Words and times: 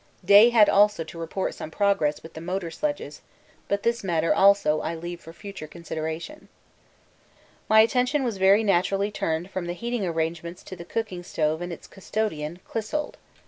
Day 0.25 0.49
had 0.49 0.67
also 0.67 1.03
to 1.03 1.19
report 1.19 1.53
some 1.53 1.69
progress 1.69 2.23
with 2.23 2.33
the 2.33 2.41
motor 2.41 2.71
sledges, 2.71 3.21
but 3.67 3.83
this 3.83 4.03
matter 4.03 4.33
also 4.33 4.79
I 4.81 4.95
leave 4.95 5.21
for 5.21 5.31
future 5.31 5.67
consideration. 5.67 6.49
My 7.69 7.81
attention 7.81 8.23
was 8.23 8.37
very 8.37 8.63
naturally 8.63 9.11
turned 9.11 9.51
from 9.51 9.67
the 9.67 9.73
heating 9.73 10.03
arrangements 10.03 10.63
to 10.63 10.75
the 10.75 10.85
cooking 10.85 11.21
stove 11.21 11.61
and 11.61 11.71
its 11.71 11.85
custodian, 11.85 12.61
Clissold. 12.67 13.17